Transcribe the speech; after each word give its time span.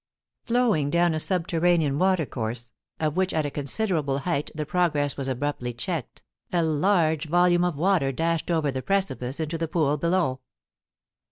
Flowing 0.45 0.89
down 0.89 1.13
a 1.13 1.19
subterranean 1.19 1.99
water 1.99 2.25
course, 2.25 2.71
of 2.99 3.15
which 3.15 3.35
at 3.35 3.45
a 3.45 3.51
considerable 3.51 4.17
height 4.17 4.49
the 4.55 4.65
progress 4.65 5.15
was 5.15 5.27
abruptly 5.27 5.73
checked, 5.75 6.23
a 6.51 6.63
large 6.63 7.25
volume 7.27 7.63
of 7.63 7.75
water 7.75 8.11
dashed 8.11 8.49
over 8.49 8.71
the 8.71 8.81
precipice 8.81 9.39
into 9.39 9.59
the 9.59 9.67
pool 9.67 9.97
below. 9.97 10.39